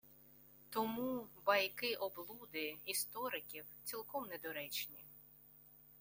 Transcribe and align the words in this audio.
Тому 0.69 1.27
«байки-облуди» 1.45 2.77
істориків 2.85 3.65
цілком 3.83 4.25
недоречні 4.27 5.05